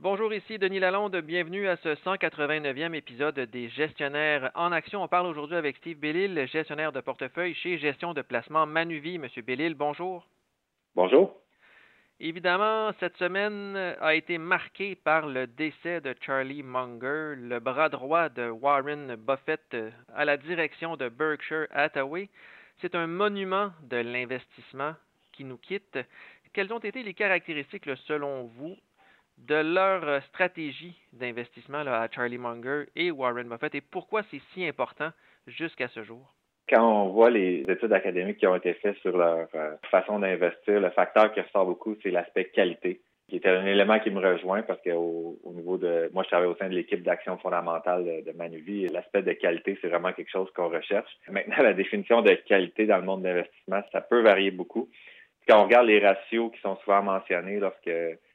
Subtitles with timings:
[0.00, 1.16] Bonjour, ici Denis Lalonde.
[1.16, 5.02] Bienvenue à ce 189e épisode des Gestionnaires en action.
[5.02, 9.18] On parle aujourd'hui avec Steve Bellil, gestionnaire de portefeuille chez Gestion de placement Manuvie.
[9.18, 10.24] Monsieur Bellil, bonjour.
[10.94, 11.34] Bonjour.
[12.20, 18.28] Évidemment, cette semaine a été marquée par le décès de Charlie Munger, le bras droit
[18.28, 19.76] de Warren Buffett
[20.14, 22.28] à la direction de Berkshire Hathaway.
[22.80, 24.94] C'est un monument de l'investissement
[25.32, 25.98] qui nous quitte.
[26.52, 28.76] Quelles ont été les caractéristiques, selon vous,
[29.46, 34.66] de leur euh, stratégie d'investissement à Charlie Munger et Warren Buffett et pourquoi c'est si
[34.66, 35.10] important
[35.46, 36.34] jusqu'à ce jour?
[36.68, 40.80] Quand on voit les études académiques qui ont été faites sur leur euh, façon d'investir,
[40.80, 44.62] le facteur qui ressort beaucoup, c'est l'aspect qualité, qui est un élément qui me rejoint
[44.62, 48.30] parce qu'au au niveau de, moi, je travaille au sein de l'équipe d'action fondamentale de,
[48.30, 51.10] de Manuvie et l'aspect de qualité, c'est vraiment quelque chose qu'on recherche.
[51.30, 54.90] Maintenant, la définition de qualité dans le monde d'investissement, ça peut varier beaucoup.
[55.48, 57.90] Quand on regarde les ratios qui sont souvent mentionnés lorsque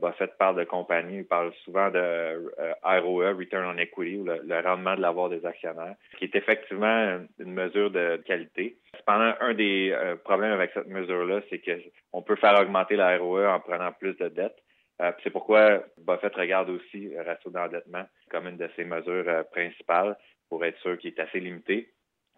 [0.00, 4.60] Buffett parle de compagnie, il parle souvent de euh, ROE, Return on Equity, ou le,
[4.60, 8.76] rendement de l'avoir des actionnaires, qui est effectivement une mesure de qualité.
[8.98, 13.46] Cependant, un des euh, problèmes avec cette mesure-là, c'est qu'on peut faire augmenter la ROE
[13.46, 14.58] en prenant plus de dettes.
[15.00, 20.16] Euh, c'est pourquoi Buffett regarde aussi le ratio d'endettement comme une de ses mesures principales
[20.48, 21.88] pour être sûr qu'il est assez limité.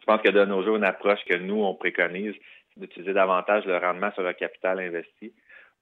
[0.01, 2.35] Je pense que de nos jours, une approche que nous, on préconise,
[2.75, 5.33] c'est d'utiliser davantage le rendement sur le capital investi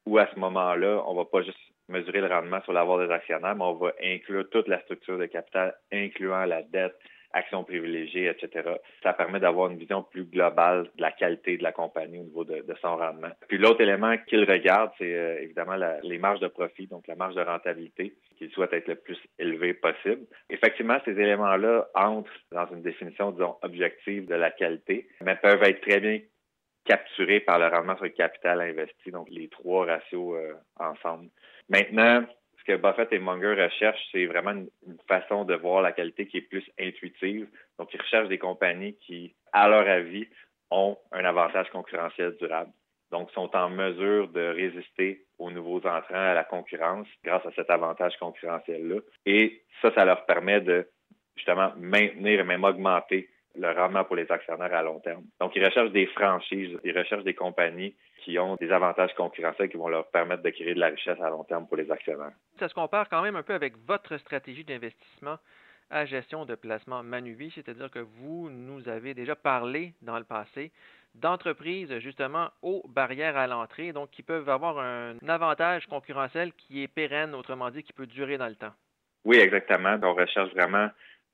[0.07, 3.55] où à ce moment-là, on va pas juste mesurer le rendement sur l'avoir des actionnaires,
[3.55, 6.95] mais on va inclure toute la structure de capital, incluant la dette,
[7.35, 8.71] actions privilégiées, etc.
[9.03, 12.45] Ça permet d'avoir une vision plus globale de la qualité de la compagnie au niveau
[12.45, 13.31] de, son rendement.
[13.49, 17.35] Puis l'autre élément qu'il regarde, c'est euh, évidemment les marges de profit, donc la marge
[17.35, 20.23] de rentabilité, qu'il souhaite être le plus élevé possible.
[20.49, 25.81] Effectivement, ces éléments-là entrent dans une définition, disons, objective de la qualité, mais peuvent être
[25.81, 26.21] très bien
[26.85, 31.29] capturé par le rendement sur le capital investi, donc les trois ratios euh, ensemble.
[31.69, 32.25] Maintenant,
[32.59, 34.69] ce que Buffett et Munger recherchent, c'est vraiment une,
[35.09, 37.49] façon de voir la qualité qui est plus intuitive.
[37.79, 40.27] Donc, ils recherchent des compagnies qui, à leur avis,
[40.71, 42.71] ont un avantage concurrentiel durable.
[43.11, 47.71] Donc, sont en mesure de résister aux nouveaux entrants, à la concurrence, grâce à cet
[47.71, 49.01] avantage concurrentiel-là.
[49.27, 50.89] Et ça, ça leur permet de
[51.37, 55.25] justement maintenir et même augmenter le rendement pour les actionnaires à long terme.
[55.41, 57.95] Donc, ils recherchent des franchises, ils recherchent des compagnies
[58.25, 61.31] qui ont des avantages concurrentiels qui vont leur permettre de créer de la richesse à
[61.31, 62.33] long terme pour les actionnaires.
[62.59, 65.39] Ça se compare quand même un peu avec votre stratégie d'investissement
[65.91, 70.73] à gestion de placement Manuvie, c'est-à-dire que vous nous avez déjà parlé dans le passé
[71.15, 76.89] d'entreprises justement aux barrières à l'entrée, donc qui peuvent avoir un avantage concurrentiel qui est
[76.89, 78.73] pérenne, autrement dit, qui peut durer dans le temps.
[79.25, 79.97] Oui, exactement.
[80.03, 80.89] On recherche vraiment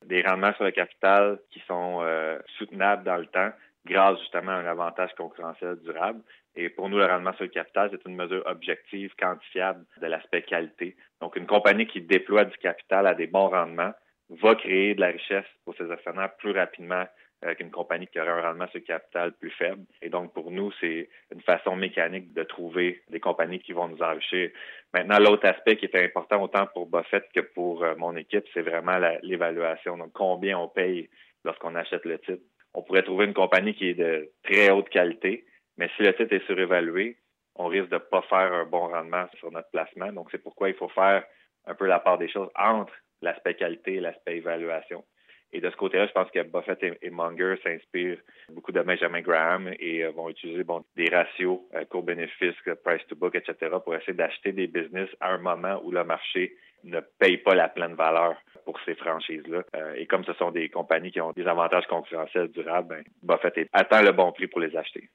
[0.06, 3.50] des rendements sur le capital qui sont euh, soutenables dans le temps
[3.87, 6.21] grâce justement à un avantage concurrentiel durable.
[6.56, 10.43] Et pour nous, le rendement sur le capital, c'est une mesure objective, quantifiable de l'aspect
[10.43, 10.97] qualité.
[11.21, 13.93] Donc, une compagnie qui déploie du capital à des bons rendements
[14.31, 17.05] va créer de la richesse pour ses actionnaires plus rapidement
[17.43, 19.83] avec une compagnie qui aurait un rendement sur capital plus faible.
[20.03, 24.03] Et donc, pour nous, c'est une façon mécanique de trouver des compagnies qui vont nous
[24.03, 24.51] enrichir.
[24.93, 28.62] Maintenant, l'autre aspect qui est important autant pour Buffett que pour euh, mon équipe, c'est
[28.62, 29.97] vraiment l'évaluation.
[29.97, 31.09] Donc, combien on paye
[31.45, 32.43] lorsqu'on achète le titre.
[32.75, 35.45] On pourrait trouver une compagnie qui est de très haute qualité,
[35.78, 37.17] mais si le titre est surévalué,
[37.57, 40.12] on risque de ne pas faire un bon rendement sur notre placement.
[40.12, 41.25] Donc, c'est pourquoi il faut faire
[41.67, 45.05] un peu la part des choses entre l'aspect qualité et l'aspect évaluation.
[45.53, 49.71] Et de ce côté-là, je pense que Buffett et, Munger s'inspirent beaucoup de Benjamin Graham
[49.78, 54.12] et euh, vont utiliser bon, des ratios, euh, court-bénéfice, price to book, etc., pour essayer
[54.12, 58.37] d'acheter des business à un moment où le marché ne paye pas la pleine valeur
[58.65, 59.62] pour ces franchises-là.
[59.75, 63.69] Euh, et comme ce sont des compagnies qui ont des avantages concurrentiels durables, ben, Buffett
[63.72, 65.10] attend le bon prix pour les acheter.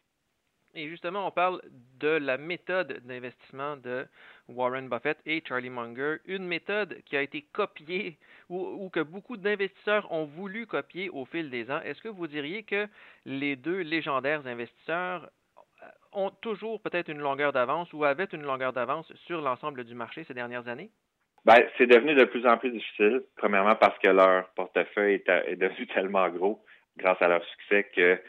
[0.75, 1.61] Et justement, on parle
[1.99, 4.05] de la méthode d'investissement de
[4.49, 8.17] Warren Buffett et Charlie Munger, une méthode qui a été copiée
[8.49, 11.79] ou, que beaucoup d'investisseurs ont voulu copier au fil des ans.
[11.81, 12.87] Est-ce que vous diriez que
[13.25, 15.29] les deux légendaires investisseurs
[16.11, 20.25] ont toujours peut-être une longueur d'avance ou avaient une longueur d'avance sur l'ensemble du marché
[20.25, 20.89] ces dernières années?
[21.45, 23.23] Ben, c'est devenu de plus en plus difficile.
[23.37, 26.65] Premièrement parce que leur portefeuille est devenu tellement gros
[26.97, 28.19] grâce à leur succès que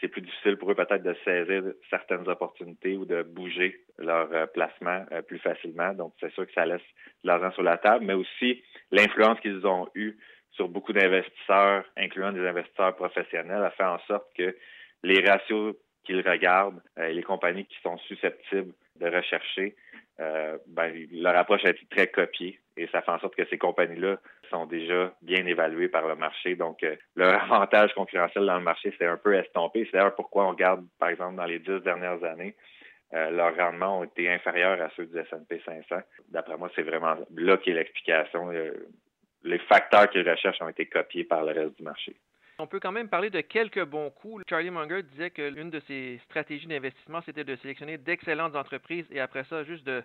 [0.00, 4.46] c'est plus difficile pour eux peut-être de saisir certaines opportunités ou de bouger leur euh,
[4.46, 5.92] placement euh, plus facilement.
[5.94, 6.82] Donc, c'est sûr que ça laisse
[7.24, 10.16] de l'argent sur la table, mais aussi l'influence qu'ils ont eue
[10.52, 14.56] sur beaucoup d'investisseurs, incluant des investisseurs professionnels, a fait en sorte que
[15.02, 19.76] les ratios qu'ils regardent euh, les compagnies qui sont susceptibles de rechercher,
[20.18, 24.18] ben, leur approche a été très copiée et ça fait en sorte que ces compagnies-là
[24.50, 26.56] sont déjà bien évaluées par le marché.
[26.56, 29.84] Donc, euh, leur avantage concurrentiel dans le marché, c'est un peu estompé.
[29.86, 32.54] C'est d'ailleurs pourquoi on regarde, par exemple, dans les dix dernières années,
[33.12, 36.02] leurs rendements ont été inférieurs à ceux du S&P 500.
[36.28, 38.50] D'après moi, c'est vraiment là qui est l'explication.
[39.44, 42.16] les facteurs qu'ils recherchent ont été copiés par le reste du marché.
[42.58, 44.42] On peut quand même parler de quelques bons coups.
[44.48, 49.20] Charlie Munger disait que l'une de ses stratégies d'investissement, c'était de sélectionner d'excellentes entreprises et
[49.20, 50.02] après ça, juste de,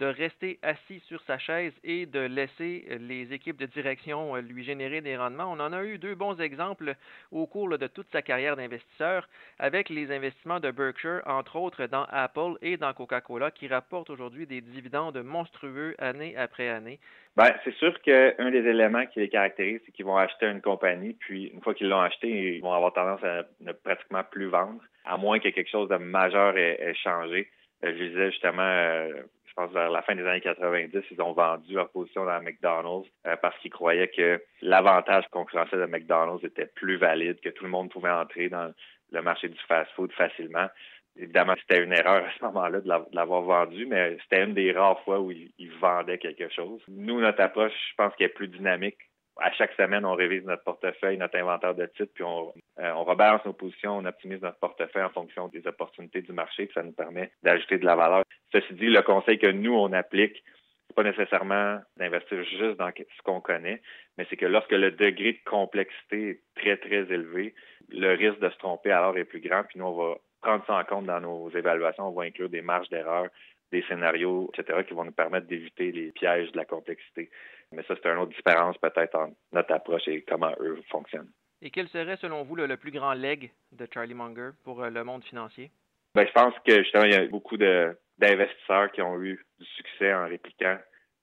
[0.00, 5.00] rester assis sur sa chaise et de laisser les équipes de direction euh, lui générer
[5.00, 5.50] des rendements.
[5.50, 6.94] On en a eu deux bons exemples
[7.32, 9.26] au cours de toute sa carrière d'investisseur
[9.58, 14.46] avec les investissements de Berkshire, entre autres dans Apple et dans Coca-Cola, qui rapportent aujourd'hui
[14.46, 17.00] des dividendes monstrueux année après année.
[17.36, 21.14] Ben, c'est sûr qu'un des éléments qui les caractérise, c'est qu'ils vont acheter une compagnie,
[21.14, 24.80] puis une fois qu'ils l'ont acheté, ils vont avoir tendance à ne pratiquement plus vendre,
[25.04, 27.48] à moins que quelque chose de majeur ait, changé.
[27.84, 31.32] Euh, je disais justement, euh, je pense vers la fin des années 90, ils ont
[31.32, 36.66] vendu leur position dans McDonald's euh, parce qu'ils croyaient que l'avantage concurrentiel de McDonald's était
[36.66, 38.72] plus valide, que tout le monde pouvait entrer dans
[39.12, 40.68] le marché du fast-food facilement.
[41.16, 45.00] Évidemment, c'était une erreur à ce moment-là de l'avoir vendu, mais c'était une des rares
[45.04, 46.82] fois où ils, vendaient quelque chose.
[46.88, 48.98] Nous, notre approche, je pense qu'elle est plus dynamique.
[49.40, 53.04] À chaque semaine, on révise notre portefeuille, notre inventaire de titres, puis on, euh, on
[53.04, 56.82] rebalance nos positions, on optimise notre portefeuille en fonction des opportunités du marché, puis ça
[56.82, 58.22] nous permet d'ajouter de la valeur.
[58.52, 60.42] Ceci dit, le conseil que nous, on applique,
[60.86, 63.82] c'est pas nécessairement d'investir juste dans ce qu'on connaît,
[64.16, 67.54] mais c'est que lorsque le degré de complexité est très, très élevé,
[67.90, 70.14] le risque de se tromper alors est plus grand, puis nous, on va
[70.44, 72.08] prendre ça en compte dans nos évaluations.
[72.08, 73.28] On va inclure des marges d'erreur,
[73.72, 77.30] des scénarios, etc., qui vont nous permettre d'éviter les pièges de la complexité.
[77.72, 81.30] Mais ça, c'est une autre différence peut-être entre notre approche et comment eux fonctionnent.
[81.62, 85.02] Et quel serait, selon vous, le, plus grand leg de Charlie Munger pour euh, le
[85.02, 85.70] monde financier?
[86.14, 90.12] Bien, je pense que justement, il y a beaucoup d'investisseurs qui ont eu du succès
[90.12, 90.78] en répliquant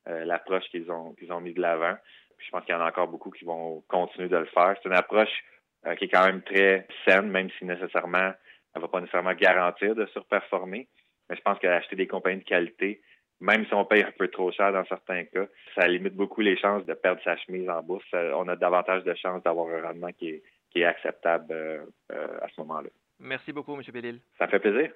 [0.07, 1.95] euh, l'approche qu'ils ont, qu'ils ont mis de l'avant.
[2.39, 4.75] je pense qu'il y en a encore beaucoup qui vont continuer de le faire.
[4.81, 5.43] C'est une approche
[5.85, 8.33] euh, qui est quand même très saine, même si nécessairement
[8.73, 10.87] elle va pas nécessairement garantir de surperformer,
[11.31, 13.01] mais je pense qu'acheter des compagnies de qualité,
[13.39, 16.57] même si on paye un peu trop cher dans certains cas, ça limite beaucoup les
[16.57, 18.05] chances de perdre sa chemise en bourse.
[18.13, 20.41] On a davantage de chances d'avoir un rendement qui
[20.75, 22.89] est, acceptable euh, euh, à ce moment-là.
[23.19, 23.81] Merci beaucoup, M.
[23.93, 24.19] Bellil.
[24.37, 24.89] Ça fait plaisir.